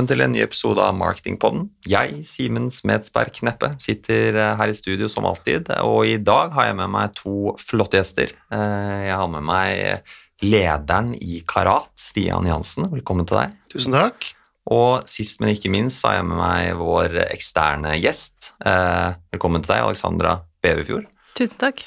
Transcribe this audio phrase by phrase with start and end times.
[0.00, 1.66] Velkommen til en ny episode av Marketingpodden.
[1.84, 6.70] Jeg, Simen Smedsberg Kneppe, sitter eh, her i studio som alltid, og i dag har
[6.70, 8.32] jeg med meg to flotte gjester.
[8.48, 12.88] Eh, jeg har med meg lederen i Karat, Stian Jansen.
[12.94, 13.52] Velkommen til deg.
[13.76, 14.30] Tusen takk.
[14.72, 18.54] Og sist, men ikke minst, har jeg med meg vår eksterne gjest.
[18.64, 21.12] Eh, velkommen til deg, Alexandra Beverfjord.
[21.36, 21.84] Tusen takk.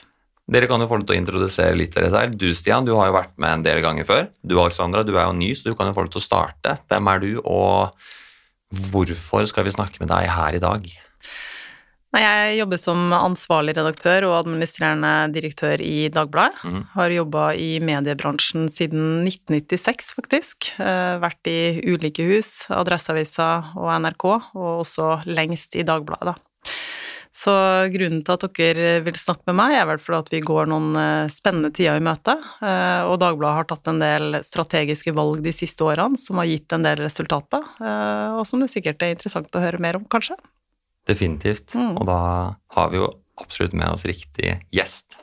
[0.51, 2.35] Dere kan jo få til å introdusere litt dere selv.
[2.39, 4.25] Du, Stian, du har jo vært med en del ganger før.
[4.43, 6.75] Du, Alexandra, du er jo ny, så du kan jo få til å starte.
[6.91, 7.95] Hvem er du, og
[8.91, 10.91] hvorfor skal vi snakke med deg her i dag?
[12.13, 16.59] Jeg jobber som ansvarlig redaktør og administrerende direktør i Dagbladet.
[16.61, 16.83] Mm.
[16.93, 20.69] Har jobba i mediebransjen siden 1996, faktisk.
[20.77, 26.52] Eh, Vært i ulike hus, Adresseavisa og NRK, og også lengst i Dagbladet, da.
[27.33, 27.51] Så
[27.89, 30.91] grunnen til at dere vil snakke med meg, er vel fordi at vi går noen
[31.01, 35.53] eh, spennende tider i møte, eh, og Dagbladet har tatt en del strategiske valg de
[35.55, 39.49] siste årene som har gitt en del resultater, eh, og som det sikkert er interessant
[39.57, 40.37] å høre mer om, kanskje.
[41.09, 41.73] Definitivt.
[41.73, 41.95] Mm.
[41.97, 42.19] Og da
[42.77, 43.09] har vi jo
[43.41, 45.17] absolutt med oss riktig gjest.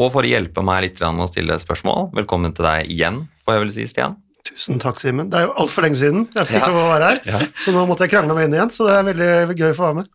[0.00, 3.58] Og for å hjelpe meg litt med å stille spørsmål, velkommen til deg igjen, får
[3.58, 4.16] jeg vel si, Stian.
[4.48, 5.28] Tusen takk, Simen.
[5.30, 6.72] Det er jo altfor lenge siden jeg fikk Ja.
[6.72, 7.44] å være her, Ja.
[7.60, 9.86] så nå måtte jeg krangle meg inn igjen, så det er veldig gøy å få
[9.92, 10.08] være med.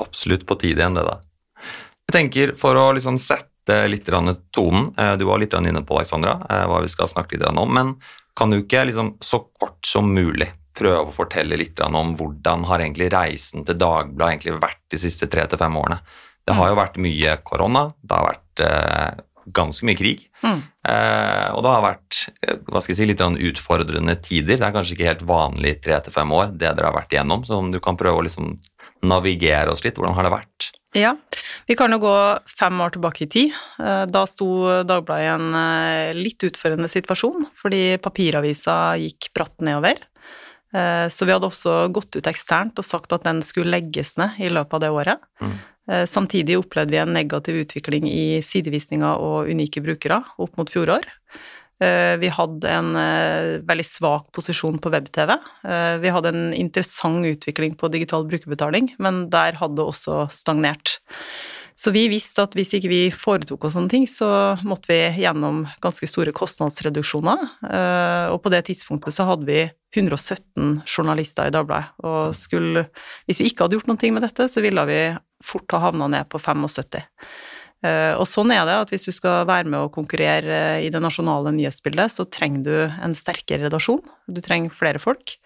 [0.00, 1.18] Absolutt på tide igjen, det da.
[2.08, 4.08] Jeg tenker for å liksom sette litt
[4.52, 7.72] tonen, eh, du var litt inne på Alexandra, eh, hva vi skal snakke litt om,
[7.72, 7.94] men
[8.36, 12.80] kan du ikke liksom så kort som mulig prøve å fortelle litt om hvordan har
[12.80, 16.00] egentlig reisen til Dagbladet egentlig vært de siste tre til fem årene?
[16.46, 20.62] Det har jo vært mye korona, det har vært eh, ganske mye krig, Mm.
[20.88, 22.16] eh, og det har vært
[22.66, 24.56] hva skal jeg si, litt utfordrende tider.
[24.58, 27.44] Det er kanskje ikke helt vanlig tre til fem år, det dere har vært igjennom,
[27.46, 28.56] så om du kan prøve å liksom
[29.02, 30.70] navigere oss litt, hvordan har det vært?
[30.92, 31.14] Ja,
[31.66, 32.14] vi kan jo gå
[32.52, 33.54] fem år tilbake i tid.
[33.80, 40.02] Eh, Da sto Dagbladet i en eh, litt utfordrende situasjon, fordi papiravisa gikk bratt nedover.
[40.74, 44.36] Eh, Så vi hadde også gått ut eksternt og sagt at den skulle legges ned
[44.38, 45.28] i løpet av det året.
[45.40, 45.60] Mm.
[46.06, 51.08] Samtidig opplevde vi en negativ utvikling i sidevisninger og unike brukere opp mot fjorår.
[51.82, 55.34] Eh, Vi hadde en eh, veldig svak posisjon på web-TV.
[55.66, 60.98] Eh, Vi hadde en interessant utvikling på digital brukerbetaling, men der hadde det også stagnert.
[61.74, 64.28] Så vi visste at hvis ikke vi foretok oss sånne ting, så
[64.68, 67.46] måtte vi gjennom ganske store kostnadsreduksjoner.
[68.28, 69.62] Og på det tidspunktet så hadde vi
[69.96, 72.84] 117 journalister i Dagbladet, og skulle
[73.24, 75.00] Hvis vi ikke hadde gjort noe med dette, så ville vi
[75.42, 77.08] fort ha havna ned på 75.
[77.82, 81.02] Eh, Og sånn er det, at hvis du skal være med å konkurrere i det
[81.02, 84.02] nasjonale nyhetsbildet, så trenger du en sterkere redaksjon.
[84.30, 85.36] Du trenger flere folk.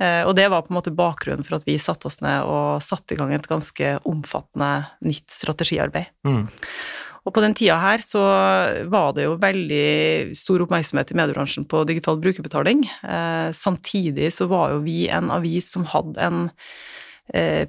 [0.00, 2.82] Eh, Og det var på en måte bakgrunnen for at vi satte oss ned og
[2.82, 6.06] satte i gang et ganske omfattende nytt strategiarbeid.
[6.26, 6.48] Mm.
[7.26, 8.22] Og på den tida her så
[8.88, 12.86] var det jo veldig stor oppmerksomhet i mediebransjen på digital brukerbetaling.
[13.04, 16.54] Eh, samtidig så var jo vi en avis som hadde en eh,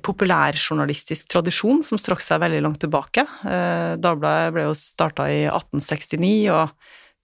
[0.01, 3.25] populærjournalistisk tradisjon som strakk seg veldig langt tilbake.
[3.45, 6.69] Eh, Dagbladet ble jo starta i 1869 og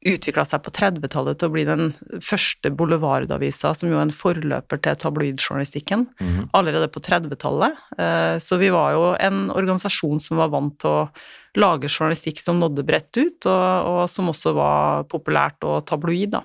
[0.06, 1.88] utvikla seg på 30-tallet til å bli den
[2.22, 6.50] første boulevardavisa, som jo er en forløper til tabloidjournalistikken, Mhm.
[6.54, 7.74] allerede på 30-tallet.
[7.98, 11.10] Eh, Så vi var jo en organisasjon som var vant til å
[11.58, 16.44] lage journalistikk som nådde bredt ut, og, og som også var populært og tabloid, da.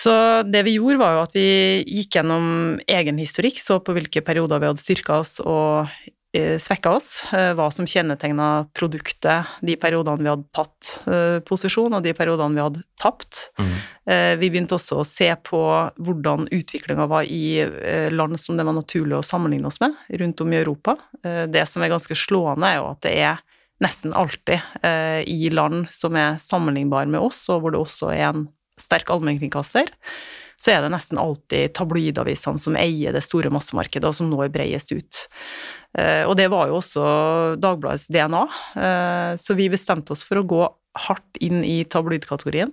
[0.00, 0.12] Så
[0.48, 1.48] det vi gjorde, var jo at vi
[1.84, 5.90] gikk gjennom egen historikk, så på hvilke perioder vi hadde styrka oss og
[6.36, 11.98] eh, svekka oss, eh, hva som kjennetegna produktet de periodene vi hadde tatt eh, posisjon,
[11.98, 13.50] og de periodene vi hadde tapt.
[13.60, 15.60] Eh, Vi begynte også å se på
[16.00, 17.60] hvordan utviklinga var i
[18.10, 20.96] land som det var naturlig å sammenligne oss med, rundt om i Europa.
[21.22, 23.44] Det som er ganske slående, er jo at det er
[23.84, 24.64] nesten alltid
[25.30, 28.48] i land som er sammenlignbare med oss, og hvor det også er en
[28.80, 29.92] sterk allmennkringkaster,
[30.60, 34.92] så er det nesten alltid tabloidavisene som eier det store massemarkedet, og som når bredest
[34.92, 35.22] ut.
[35.96, 38.42] Eh, Og det var jo også Dagbladets DNA,
[38.76, 40.60] eh, så vi bestemte oss for å gå
[41.06, 42.72] hardt inn i tabloidkategorien.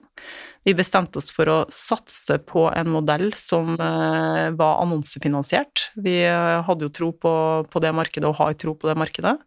[0.66, 5.92] Vi bestemte oss for å satse på en modell som eh, var annonsefinansiert.
[5.96, 7.34] Vi hadde jo tro på,
[7.72, 9.38] på det markedet, og har tro på det markedet.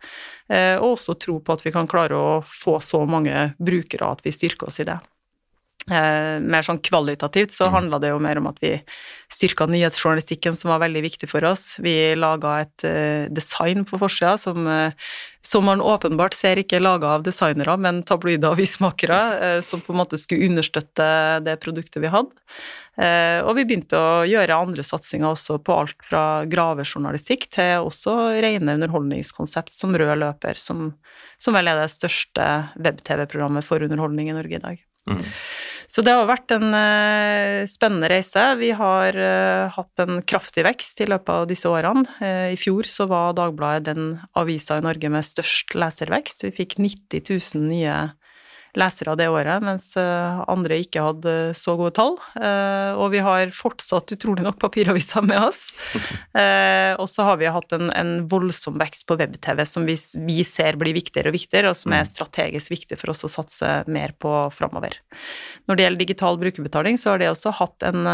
[0.80, 4.32] Og også tro på at vi kan klare å få så mange brukere at vi
[4.34, 4.96] styrker oss i det.
[5.88, 8.74] Eh, mer sånn kvalitativt så handla det jo mer om at vi
[9.32, 11.78] styrka nyhetsjournalistikken, som var veldig viktig for oss.
[11.82, 14.92] Vi laga et eh, design på forsida som, eh,
[15.40, 19.94] som man åpenbart ser ikke er laga av designere, men tabloide avismakere, eh, som på
[19.94, 21.08] en måte skulle understøtte
[21.46, 22.36] det produktet vi hadde.
[23.00, 28.18] Eh, og vi begynte å gjøre andre satsinger også på alt fra gravejournalistikk til også
[28.44, 30.90] rene underholdningskonsept som Rød løper, som,
[31.40, 34.86] som vel er det største web-TV-programmet for underholdning i Norge i dag.
[35.10, 35.24] Mm.
[35.90, 38.44] Så det har vært en eh, spennende reise.
[38.60, 42.04] Vi har eh, hatt en kraftig vekst i løpet av disse årene.
[42.22, 46.46] Eh, I fjor så var Dagbladet den avisa i Norge med størst leservekst.
[46.46, 47.96] Vi fikk 90 000 nye
[48.78, 52.16] lesere det året, mens eh, andre ikke hadde så gode tall.
[52.38, 55.66] Eh, og vi har fortsatt utrolig nok papiraviser med oss.
[56.40, 59.96] Eh, og så har vi hatt en, en voldsom vekst på web-TV som vi,
[60.26, 63.70] vi, ser blir viktigere og viktigere, og som er strategisk viktig for oss å satse
[63.90, 64.94] mer på framover.
[65.66, 68.06] Når det gjelder digital brukerbetaling, så har det også hatt en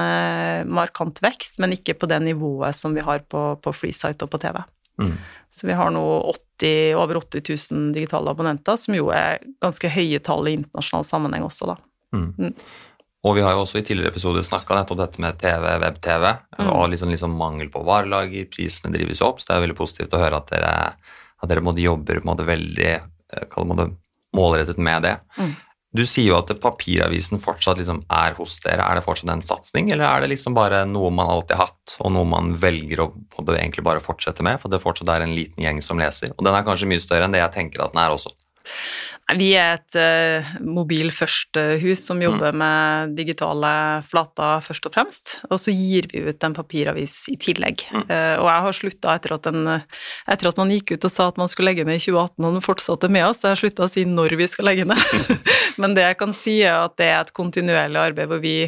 [0.73, 4.41] markant vekst, men ikke på det nivået som vi har på, på FreeSite og på
[4.43, 4.63] TV.
[5.03, 5.13] Mm.
[5.53, 6.03] Så vi har nå
[6.33, 11.47] 80, over 80 000 digitale abonnenter, som jo er ganske høye tall i internasjonal sammenheng
[11.47, 11.77] også, da.
[12.17, 12.29] Mm.
[12.39, 12.55] Mm.
[13.27, 16.27] Og vi har jo også i tidligere episoder snakka nettopp dette med TV, web-TV,
[16.61, 16.69] mm.
[16.71, 20.23] og liksom, liksom, mangel på varelager, prisene drives opp, så det er veldig positivt å
[20.23, 20.75] høre at dere,
[21.43, 22.93] at dere måtte jobber på en måte veldig
[24.37, 25.17] målrettet med det.
[25.41, 25.55] Mm.
[25.97, 28.85] Du sier jo at papiravisen fortsatt liksom er hos dere.
[28.85, 31.97] Er det fortsatt en satsing, eller er det liksom bare noe man alltid har hatt,
[32.03, 33.11] og noe man velger å
[33.57, 36.35] egentlig bare fortsette med, for det fortsatt er en liten gjeng som leser?
[36.37, 38.35] Og den er kanskje mye større enn det jeg tenker at den er også.
[39.35, 42.61] Vi er et uh, mobil først-hus som jobber mm.
[42.61, 43.71] med digitale
[44.07, 47.83] flater først og fremst, og så gir vi ut en papiravis i tillegg.
[47.91, 48.05] Mm.
[48.07, 51.51] Uh, og jeg har slutta etter, etter, at man gikk ut og sa at man
[51.51, 53.91] skulle legge ned i 2018, og den fortsatte med oss, så jeg har slutta å
[53.97, 55.03] si når vi skal legge ned.
[55.83, 58.61] Men det jeg kan si, er at det er et kontinuerlig arbeid hvor vi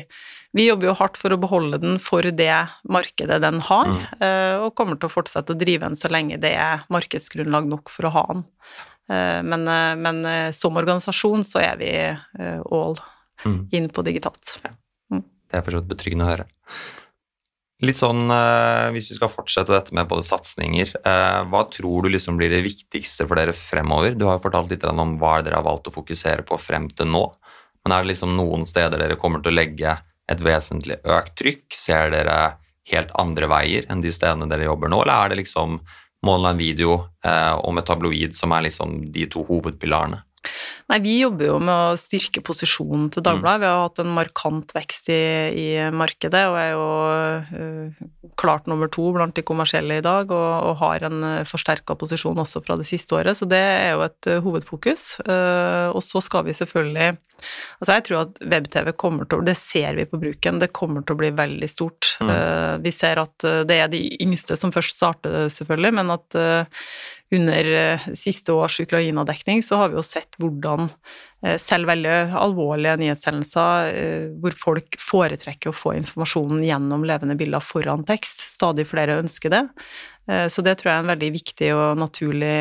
[0.56, 2.54] vi jobber jo hardt for å beholde den for det
[2.88, 4.04] markedet den har, mm.
[4.22, 7.92] uh, og kommer til å fortsette å drive den så lenge det er markedsgrunnlag nok
[7.92, 8.46] for å ha den.
[9.08, 11.92] Eh, men, eh, men, eh, som organisasjon så er vi
[12.70, 12.98] all
[13.44, 13.60] mm.
[13.72, 14.58] inn på digitalt.
[15.12, 15.24] Mm.
[15.48, 16.48] Det er for så vidt betryggende å høre.
[17.78, 18.26] Litt sånn,
[18.90, 20.96] Hvis vi skal fortsette dette med både satsinger,
[21.46, 24.16] hva tror du liksom blir det viktigste for dere fremover?
[24.18, 27.06] Du har jo fortalt litt om hva dere har valgt å fokusere på frem til
[27.06, 27.22] nå.
[27.84, 29.94] Men er det liksom noen steder dere kommer til å legge
[30.28, 31.66] et vesentlig økt trykk?
[31.70, 32.58] Ser dere
[32.90, 35.78] helt andre veier enn de stedene dere jobber nå, eller er det liksom
[36.26, 40.24] online-video eh, og med tabloid som er liksom de to hovedpilarene?
[40.88, 43.58] Nei, vi jobber jo med å styrke posisjonen til Dagbladet.
[43.58, 43.62] Mm.
[43.64, 46.86] Vi har hatt en markant vekst i, i markedet og er jo
[47.52, 48.06] uh,
[48.40, 52.40] klart nummer to blant de kommersielle i dag, og, og har en uh, forsterka posisjon
[52.40, 55.10] også fra det siste året, så det er jo et uh, hovedfokus.
[55.26, 57.16] Uh, og så skal vi selvfølgelig
[57.78, 61.04] Altså, jeg tror at web-TV kommer til å Det ser vi på bruken, det kommer
[61.06, 62.16] til å bli veldig stort.
[62.18, 62.82] Mm.
[62.82, 66.38] vi ser at det er de yngste som først starter, selvfølgelig, men at
[67.30, 70.88] under eh, siste års Ukraina-dekning så har vi jo sett hvordan
[71.44, 77.64] eh, selv veldig alvorlige nyhetshendelser eh, hvor folk foretrekker å få informasjonen gjennom levende bilder
[77.64, 78.46] foran tekst.
[78.54, 79.66] Stadig flere ønsker det.
[80.52, 82.56] Så det tror jeg er en veldig viktig og naturlig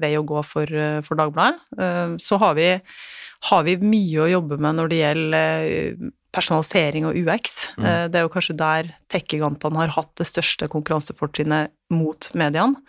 [0.00, 0.70] vei å gå for,
[1.04, 2.16] for Dagbladet.
[2.24, 2.70] Så har vi,
[3.50, 7.58] har vi, mye å jobbe med når det gjelder personalisering og UX.
[7.76, 7.90] Mm.
[8.08, 12.80] Det er jo kanskje der tech-gigantene har hatt det største konkurransefortrinnet mot mediene.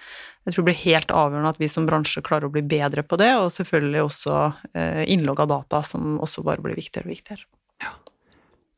[0.45, 3.17] Jeg tror det blir helt avgjørende at vi som bransje klarer å bli bedre på
[3.21, 4.38] det, og selvfølgelig også
[4.73, 7.45] eh, innlogg av data, som også bare blir viktigere og viktigere.
[7.83, 7.91] Ja.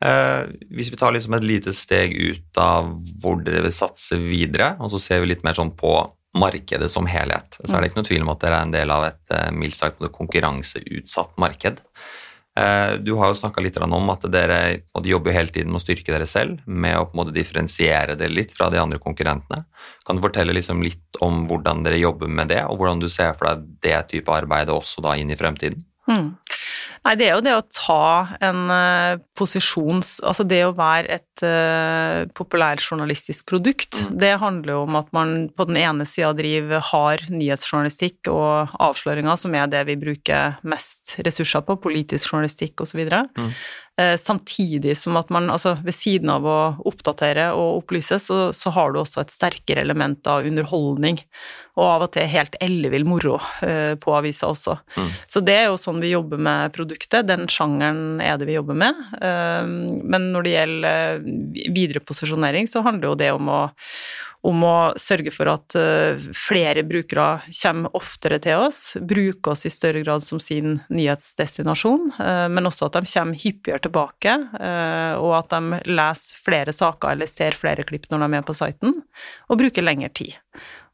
[0.03, 0.41] Eh,
[0.75, 4.91] hvis vi tar liksom et lite steg ut av hvor dere vil satse videre, og
[4.91, 5.95] så ser vi litt mer sånn på
[6.35, 7.89] markedet som helhet, så er det mm.
[7.91, 11.39] ikke noe tvil om at dere er en del av et eh, mildt sagt konkurranseutsatt
[11.39, 11.79] marked.
[12.59, 14.59] Eh, du har jo snakka litt om at dere
[15.01, 18.29] jobber hele tiden med å styrke dere selv, med å på en måte differensiere det
[18.29, 19.63] litt fra de andre konkurrentene.
[20.05, 23.33] Kan du fortelle liksom litt om hvordan dere jobber med det, og hvordan du ser
[23.33, 25.81] for deg det type arbeidet også da inn i fremtiden?
[26.09, 26.35] Mm.
[27.03, 28.03] Nei, det er jo det å ta
[28.43, 30.15] en uh, posisjons...
[30.23, 34.13] Altså det å være et uh, populærjournalistisk produkt, mm.
[34.21, 39.35] det handler jo om at man på den ene sida driver hard nyhetsjournalistikk og avsløringer,
[39.39, 43.03] som er det vi bruker mest ressurser på, politisk journalistikk osv.
[43.03, 43.51] Mm.
[43.99, 48.71] Uh, samtidig som at man, altså ved siden av å oppdatere og opplyse, så, så
[48.79, 51.19] har du også et sterkere element av underholdning
[51.73, 54.75] og av og til helt ellevill moro uh, på avisa også.
[54.93, 55.13] Mm.
[55.25, 58.77] Så det er jo sånn vi jobber med produktet, den sjangeren er det vi jobber
[58.77, 58.99] med.
[59.17, 59.65] Uh,
[60.03, 61.23] men når det gjelder
[61.73, 63.61] videre posisjonering, så handler jo det om å,
[64.45, 65.75] om å sørge for at
[66.35, 72.11] flere brukere kommer oftere til oss, bruker oss i større grad som sin nyhetsdestinasjon,
[72.51, 74.35] men også at de kommer hyppigere tilbake,
[75.23, 78.57] og at de leser flere saker eller ser flere klipp når de er med på
[78.59, 78.99] siten,
[79.47, 80.35] og bruker lengre tid.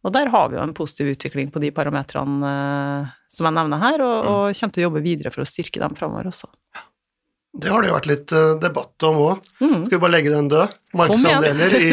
[0.05, 3.81] Og der har vi jo en positiv utvikling på de parametrene eh, som jeg nevner
[3.81, 4.29] her, og, mm.
[4.31, 6.47] og, kommer til å jobbe videre for å styrke dem framover også.
[7.59, 9.47] Det har det jo vært litt uh, debatt om òg.
[9.57, 9.79] Mm.
[9.87, 10.75] Skal vi bare legge den død?
[10.99, 11.87] Markedsandeler i,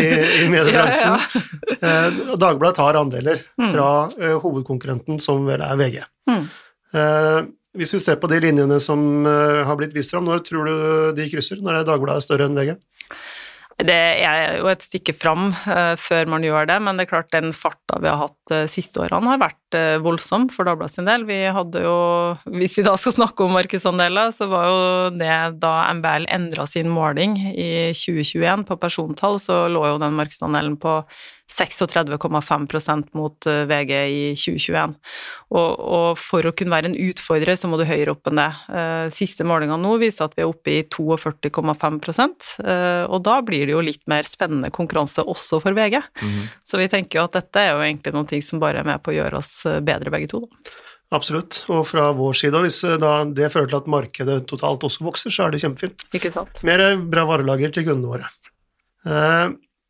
[0.45, 1.17] i mediebransjen.
[1.17, 1.93] ja, ja.
[2.13, 3.71] uh, Dagbladet tar andeler mm.
[3.73, 6.03] fra uh, hovedkonkurrenten, som vel er VG.
[6.31, 6.45] Mm.
[7.77, 10.77] Hvis vi ser på de linjene som har blitt vist fram, når tror du
[11.19, 11.59] de krysser?
[11.61, 12.73] Når er Dagbladet større enn VG?
[13.77, 13.93] Det
[14.25, 17.51] er jo et stykke fram uh, før man gjør det, men det er klart den
[17.53, 21.09] farta vi har hatt de uh, siste årene har vært uh, voldsom for Dagbladet sin
[21.09, 21.27] del.
[21.29, 21.99] Vi hadde jo,
[22.57, 24.81] hvis vi da skal snakke om markedsandeler, så var jo
[25.21, 30.81] det da MBL endra sin måling i 2021 på persontall, så lå jo den markedsandelen
[30.81, 31.03] på
[31.47, 34.95] 36,5% mot eh, VG i 2021.
[35.55, 38.49] Og, og, for å kunne være en utfordrer, så må du høyere opp enn det.
[38.67, 42.01] Eh, siste målinga nå viser at vi er oppe i 42,5
[42.67, 46.01] eh, og da blir det jo litt mer spennende konkurranse også for VG.
[46.23, 46.49] Mm -hmm.
[46.65, 49.11] Så vi tenker jo at dette er jo egentlig noe som bare er med på
[49.11, 50.71] å gjøre oss bedre begge to, da.
[51.15, 55.31] Absolutt, og fra vår side, hvis da det fører til at markedet totalt også vokser,
[55.31, 56.03] så er det kjempefint.
[56.13, 56.63] Ikke sant.
[56.65, 58.27] Mer bra varelager til kundene våre.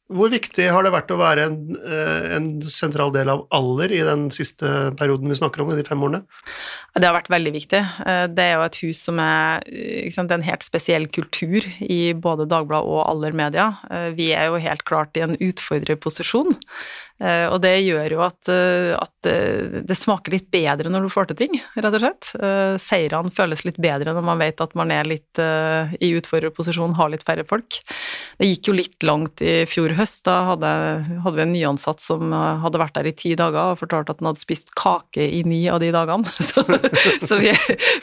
[0.06, 4.02] Hvor viktig har det vært å være en, eh, en, sentral del av alder i
[4.06, 6.22] den siste perioden vi snakker om, i de fem årene?
[6.94, 7.80] Det har vært veldig viktig.
[8.06, 9.66] Eh, det er jo et hus som er
[10.14, 13.72] sant, en helt spesiell kultur i både Dagbladet og Aller Media.
[13.90, 16.54] Eh, vi er jo helt klart i en utfordrerposisjon.
[17.16, 21.12] Eh, og det gjør jo at, eh, at, eh, det smaker litt bedre når du
[21.12, 22.28] får til ting, rett og slett.
[22.82, 27.24] Seirene føles litt bedre når man vet at man er litt i utfordrerposisjon, har litt
[27.26, 27.78] færre folk.
[28.36, 30.24] Det gikk jo litt langt i fjor høst.
[30.26, 30.70] Da hadde,
[31.24, 34.30] hadde vi en nyansatt som hadde vært der i ti dager og fortalt at han
[34.30, 36.24] hadde spist kake i ni av de dagene.
[36.46, 36.62] Så,
[37.26, 37.50] så vi,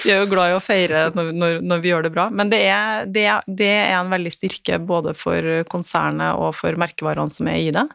[0.04, 2.28] vi, er jo glad i å feire når, når, når vi gjør det bra.
[2.30, 7.34] Men det er, det, det er en veldig styrke både for konsernet og for merkevarene
[7.34, 7.86] som er i det.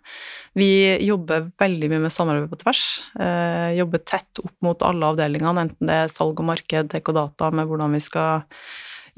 [0.59, 2.83] Vi jobber veldig mye med samarbeid på tvers.
[3.21, 7.19] Eh, jobber tett opp mot alle avdelingene, enten det er salg og marked, tech og
[7.19, 8.43] data, med hvordan vi skal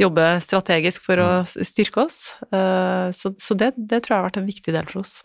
[0.00, 1.50] jobbe strategisk for å mm.
[1.70, 2.20] styrke oss.
[2.52, 5.20] Eh, så, så det, det, tror jeg har vært en viktig del for oss.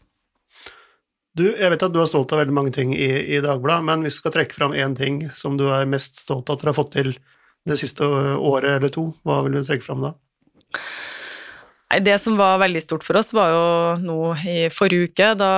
[1.35, 4.05] Du, jeg vet at du er stolt av veldig mange ting i, i Dagbladet, men
[4.05, 6.71] hvis du skal trekke fram én ting som du er mest stolt av at dere
[6.71, 7.11] har fått til
[7.67, 10.13] det siste året eller to, hva vil du trekke fram da?
[12.01, 13.65] Det som var veldig stort for oss, var jo
[14.03, 14.17] nå
[14.49, 15.27] i forrige uke.
[15.39, 15.51] Da,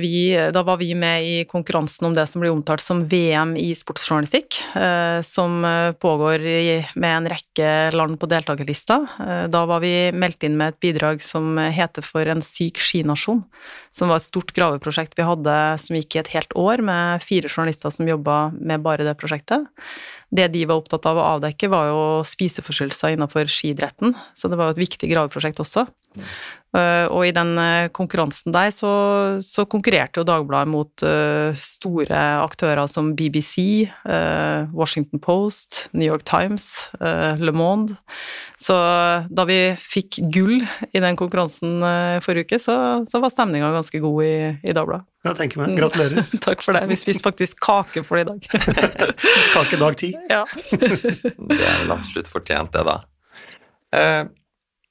[0.00, 3.72] vi, da, var vi med i konkurransen om det som blir omtalt som VM i
[3.76, 6.46] sportsjournalistikk, eh, som eh, pågår
[6.94, 9.00] med en rekke land på deltakerlista.
[9.20, 13.44] Eh, da var vi meldt inn med et bidrag som heter For en syk skinasjon,
[13.94, 17.50] som var et stort graveprosjekt vi hadde som gikk i et helt år, med fire
[17.50, 19.68] journalister som jobba med bare det prosjektet
[20.30, 24.70] det de var opptatt av å avdekke, var jo spiseforstyrrelser innenfor skidretten, så det var
[24.70, 25.86] jo et viktig graveprosjekt også.
[26.74, 26.80] Mm.
[26.80, 28.90] Uh, og i den uh, konkurransen der så,
[29.46, 33.86] så, konkurrerte jo Dagbladet mot uh, store aktører som BBC,
[34.74, 37.94] Washington Post, New York Times, Le Monde.
[38.60, 38.74] Så
[39.30, 40.62] da vi fikk gull
[40.92, 41.82] i den konkurransen
[42.24, 42.76] forrige uke, så,
[43.08, 45.06] så var stemninga ganske god i, i Dagbladet.
[45.24, 45.74] Ja, tenker meg.
[45.78, 46.26] Gratulerer.
[46.44, 46.84] Takk for det.
[46.90, 48.94] Vi spiste faktisk kake for det i dag.
[49.56, 50.12] kake dag ti.
[50.30, 50.44] Ja.
[50.70, 52.98] det er vel absolutt fortjent, det, da.
[53.94, 54.24] Uh,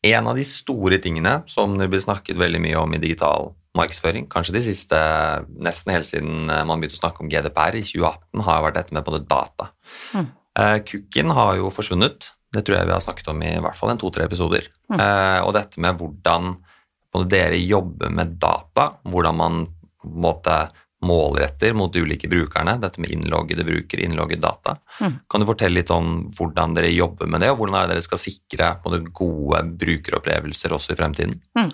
[0.04, 4.28] en av de store tingene som det blir snakket veldig mye om i digital markedsføring,
[4.30, 5.00] kanskje de siste
[5.64, 8.98] nesten helt siden eh, man begynte å snakke om GDPR i 2018, har vært dette
[8.98, 9.72] med både data.
[10.14, 10.28] Mm.
[10.54, 12.28] Uh, Cooking har jo forsvunnet.
[12.54, 14.68] Det tror jeg vi har snakket om i hvert fall en to-tre episoder.
[14.92, 15.00] Mm.
[15.00, 16.54] Uh, og dette med hvordan
[17.30, 19.58] dere jobber med data, hvordan man
[20.04, 20.58] måte
[21.04, 24.78] målretter mot de ulike brukerne, dette med innloggede brukere, innloggede data.
[25.00, 25.20] Mm.
[25.30, 28.08] Kan du fortelle litt om hvordan dere jobber med det, og hvordan er det dere
[28.08, 28.74] skal sikre
[29.14, 31.40] gode brukeropplevelser også i fremtiden?
[31.60, 31.72] Mm.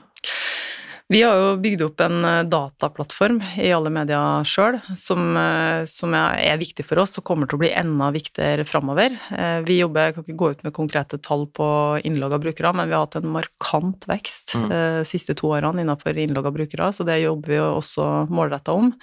[1.10, 6.14] Vi har jo bygd opp en eh, dataplattform i alle medier sjøl, som, eh, som,
[6.14, 9.16] er viktig for oss og kommer til å bli enda viktigere framover.
[9.34, 11.70] Eh, vi jobber, jeg kan ikke gå ut med konkrete tall på
[12.06, 14.70] innlogg av brukere, men vi har hatt en markant vekst mm.
[14.70, 18.94] de siste to årene innenfor innlogg av brukere, så det jobber vi også målretta om.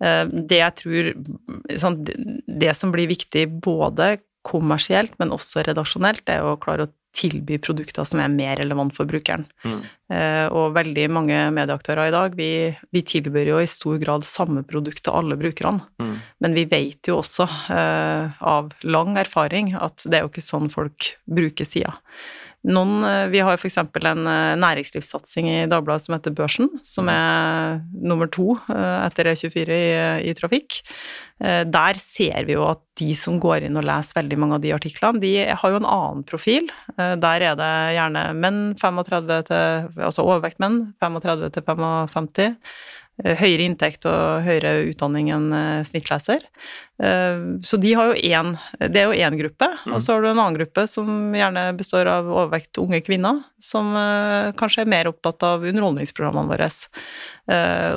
[0.00, 1.10] Det jeg tror
[2.44, 8.06] Det som blir viktig både kommersielt, men også redaksjonelt, er å klare å tilby produkter
[8.06, 9.46] som er mer relevant for brukeren.
[9.64, 9.80] Mm.
[10.14, 12.48] Eh, og veldig mange medieaktører i dag, vi,
[12.94, 15.84] vi, tilbyr jo i stor grad samme produkt til alle brukerne.
[16.02, 16.14] Mm.
[16.44, 20.72] Men vi vet jo også eh, av lang erfaring at det er jo ikke sånn
[20.74, 21.94] folk bruker sida.
[22.64, 23.76] Noen, eh, vi har f.eks.
[23.76, 27.12] en eh, næringslivssatsing i Dagbladet som heter Børsen, som mm.
[27.12, 29.90] er nummer to eh, etter E24 i,
[30.30, 30.80] i, trafikk.
[31.44, 34.70] Der ser vi jo at de som går inn og leser veldig mange av de
[34.72, 36.68] artiklene, de har jo en annen profil.
[36.94, 42.30] Der er det gjerne menn 35 til Altså overvekt menn 35 til 55.
[43.24, 45.50] eh, høyere inntekt og høyere utdanning enn
[45.84, 46.46] snittleser.
[46.94, 50.38] Så de har jo én Det er jo én gruppe, og så har du en
[50.38, 53.90] annen gruppe som gjerne består av overvekt unge kvinner, som
[54.54, 56.68] kanskje er mer opptatt av underholdningsprogrammene våre.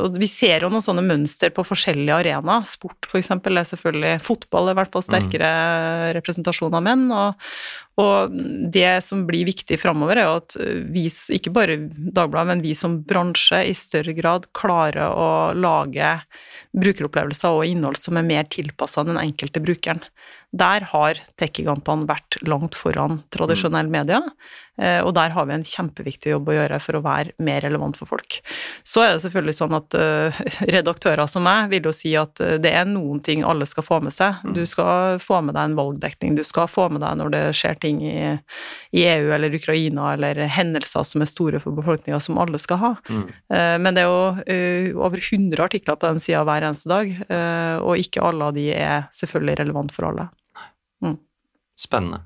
[0.01, 2.65] Og vi ser jo noen sånne mønster på forskjellige arenaer.
[2.67, 3.29] Sport f.eks.
[3.37, 5.51] er selvfølgelig Fotball er i hvert fall sterkere
[6.17, 7.47] representasjon av menn, og,
[8.01, 8.33] og
[8.73, 10.57] det som blir viktig framover, er jo at
[10.89, 11.05] vi,
[11.37, 16.17] ikke bare Dagbladet, men vi som bransje i større grad klarer å lage
[16.77, 18.47] brukeropplevelser og innhold som er mer
[18.87, 19.99] tilpassa den enkelte brukeren.
[20.55, 24.21] Der har tech-gigantene vært langt foran tradisjonell media,
[24.79, 27.99] eh, og der har vi en kjempeviktig jobb å gjøre for å være mer relevant
[27.99, 28.37] for folk.
[28.87, 30.39] Så er det selvfølgelig sånn at uh,
[30.77, 33.99] redaktører som meg vil jo si at eh, det er noen ting alle skal få
[34.05, 34.39] med seg.
[34.55, 37.83] Du skal få med deg en valgdekning, du skal få med deg når det skjer
[37.83, 38.15] ting i,
[38.95, 42.95] i EU eller Ukraina eller hendelser som er store for befolkninga, som alle skal ha.
[43.11, 43.27] Mm.
[43.83, 47.13] Men det er jo over 100 artikler på den sida hver eneste dag,
[47.83, 50.29] og ikke alle av de er selvfølgelig relevant for alle.
[51.03, 51.17] Mm.
[51.77, 52.23] Spennende.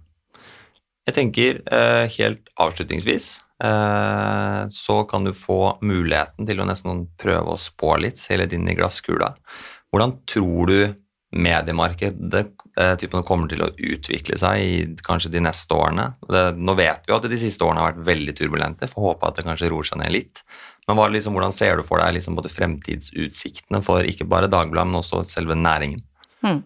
[1.08, 3.28] Jeg tenker eh, helt avslutningsvis
[3.64, 8.54] eh, så kan du få muligheten til å nesten prøve å spå litt, se litt
[8.56, 9.34] inn i glasskula.
[9.92, 10.78] Hvordan tror du
[11.32, 12.44] mediemarkedet
[12.80, 16.12] eh, kommer til å utvikle seg i kanskje de neste årene?
[16.28, 19.40] Det, nå vet vi at de siste årene har vært veldig turbulente, får håpe at
[19.40, 20.44] det kanskje roer seg ned litt.
[20.88, 24.92] Men hva, liksom, hvordan ser du for deg liksom, både fremtidsutsiktene for ikke bare Dagbladet,
[24.92, 26.04] men også selve næringen?
[26.46, 26.64] Mm.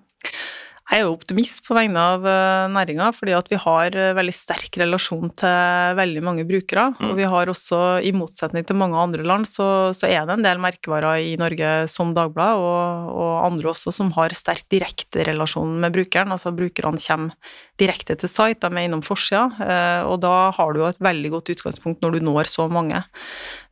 [0.86, 4.34] Jeg er jo optimist på vegne av eh, næringa, fordi at vi har eh, veldig
[4.38, 6.92] sterk relasjon til veldig mange brukere.
[7.00, 7.08] Mm.
[7.08, 10.46] Og vi har også, i motsetning til mange andre land, så, så er det en
[10.46, 15.74] del merkevarer i Norge som Dagbladet, og, og, andre også, som har sterk direkte relasjon
[15.82, 16.36] med brukeren.
[16.36, 20.82] Altså brukerne kommer direkte til site, de er innom forsida, eh, og da har du
[20.84, 23.04] jo et veldig godt utgangspunkt når du når så mange.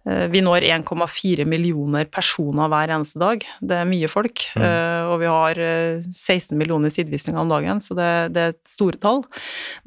[0.04, 3.44] Eh, vi når 1,4 millioner personer hver eneste dag.
[3.64, 4.44] Det er mye folk.
[4.58, 4.66] Mm.
[4.68, 5.62] Eh, og vi har
[6.12, 9.24] 16 eh, millioner sidevisninger om dagen, så det, det, er store tall.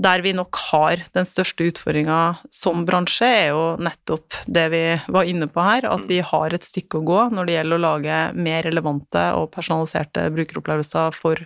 [0.01, 2.21] Der vi nok har den største utfordringa
[2.55, 6.65] som bransje, er jo nettopp det vi var inne på her, at vi har et
[6.65, 11.41] stykke å gå når det gjelder å lage mer relevante og personaliserte brukeropplevelser for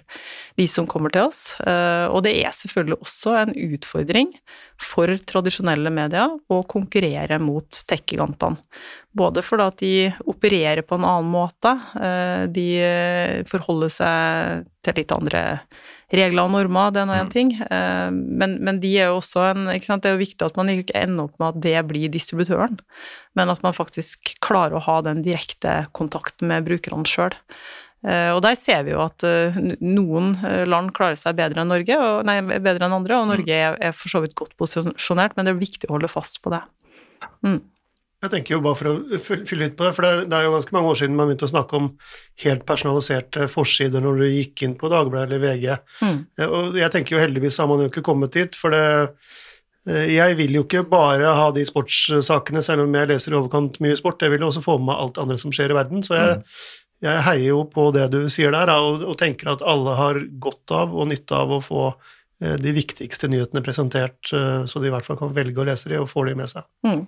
[0.58, 1.42] de som kommer til oss.
[1.60, 4.32] Og det er selvfølgelig også en utfordring
[4.80, 8.60] for tradisjonelle medier å konkurrere mot tech-gigantene.
[9.16, 9.94] Både fordi at de
[10.30, 12.68] opererer på en annen måte, eh, de
[13.50, 15.42] forholder seg til litt andre
[16.14, 17.32] regler og normer, det er nå én mm.
[17.32, 19.68] ting, eh, men, men, de er jo også en?
[19.70, 22.80] Det er jo viktig at man ikke ender opp med at det blir distributøren,
[23.38, 27.36] men at man faktisk klarer å ha den direkte kontakten med brukerne sjøl.
[28.00, 31.68] Eh, og der ser vi jo at eh, noen eh, land klarer seg bedre enn
[31.68, 33.32] Norge, og, nei, bedre enn andre, og mm.
[33.34, 36.52] Norge er, for så vidt godt posisjonert, men det er viktig å holde fast på
[36.54, 36.62] det.
[37.44, 37.60] Mm.
[38.20, 40.74] Jeg tenker jo bare for å fylle litt på det, for det, er jo ganske
[40.76, 41.92] mange år siden man begynte å snakke om
[42.44, 45.94] helt personaliserte forsider når du gikk inn på Dagbladet eller VG.
[46.04, 46.18] Mm.
[46.48, 48.84] Og jeg tenker jo heldigvis har man jo ikke kommet dit, for det
[49.88, 53.96] jeg vil jo ikke bare ha de sportssakene, selv om jeg leser i overkant mye
[53.96, 54.20] sport.
[54.20, 56.04] Jeg vil jo også få med meg alt andre som skjer i verden.
[56.04, 59.64] Så jeg, mm jeg heier jo på det du sier der, og, og, tenker at
[59.64, 64.66] alle har godt av og nytte av å få eh, de viktigste nyhetene presentert, eh,
[64.68, 66.68] så de i hvert fall kan velge å lese de og få de med seg.
[66.86, 67.06] Mm.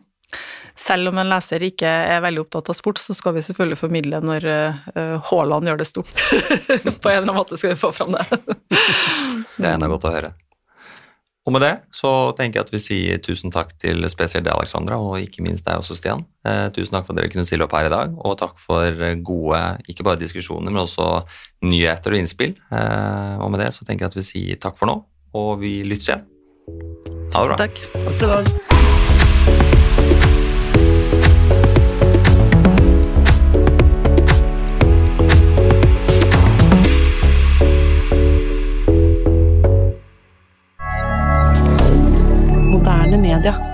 [0.79, 4.23] Selv om en leser ikke er veldig opptatt av sport, så skal vi selvfølgelig formidle
[4.25, 6.15] når uh, Haaland gjør det stort.
[7.03, 8.25] På en eller annen måte skal vi få fram det.
[8.39, 10.33] det er enda godt å høre.
[11.43, 14.99] Og med det så tenker jeg at vi sier tusen takk til spesielt deg, Alexandra,
[15.03, 16.23] og ikke minst deg også, Stian.
[16.47, 19.03] Eh, tusen takk for at dere kunne stille opp her i dag, og takk for
[19.27, 21.09] gode ikke bare diskusjoner, men også
[21.67, 22.55] nyheter og innspill.
[22.71, 25.01] Eh, og med det så tenker jeg at vi sier takk for nå,
[25.35, 26.29] og vi lyttes igjen.
[27.33, 27.59] Ha det bra.
[27.65, 27.83] Takk.
[27.97, 28.72] takk dag.
[43.41, 43.72] rien.